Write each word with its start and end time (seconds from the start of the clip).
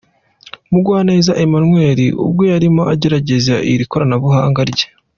Mugwaneza 0.71 1.31
Emmanuel, 1.43 1.99
ubwo 2.25 2.41
yarimo 2.51 2.81
agerageza 2.93 3.55
iri 3.71 3.85
koranabuhanga 3.91 4.61
rye. 4.71 4.87